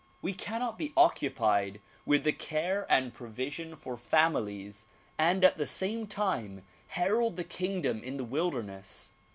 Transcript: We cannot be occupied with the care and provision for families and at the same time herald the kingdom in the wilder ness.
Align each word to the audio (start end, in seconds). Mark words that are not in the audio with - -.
We 0.23 0.33
cannot 0.33 0.79
be 0.79 0.93
occupied 0.97 1.79
with 2.07 2.23
the 2.23 2.31
care 2.33 2.87
and 2.91 3.13
provision 3.13 3.75
for 3.75 3.97
families 3.97 4.87
and 5.15 5.45
at 5.45 5.59
the 5.59 5.67
same 5.67 6.07
time 6.07 6.63
herald 6.87 7.35
the 7.35 7.43
kingdom 7.43 8.01
in 8.03 8.17
the 8.17 8.25
wilder 8.25 8.63
ness. 8.63 9.11